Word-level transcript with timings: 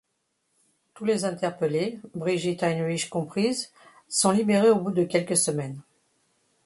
Tous 0.95 1.05
les 1.05 1.25
interpellés, 1.25 1.99
Brigitte 2.15 2.63
Heinrich 2.63 3.07
comprise, 3.07 3.69
sont 4.09 4.31
libérés 4.31 4.71
au 4.71 4.79
bout 4.79 4.89
de 4.89 5.03
quelques 5.03 5.37
semaines. 5.37 5.79